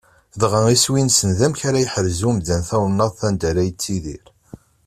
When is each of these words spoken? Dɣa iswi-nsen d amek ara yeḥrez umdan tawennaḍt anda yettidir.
Dɣa 0.41 0.59
iswi-nsen 0.75 1.31
d 1.37 1.39
amek 1.45 1.61
ara 1.67 1.83
yeḥrez 1.83 2.21
umdan 2.29 2.61
tawennaḍt 2.69 3.21
anda 3.27 3.49
yettidir. 3.67 4.25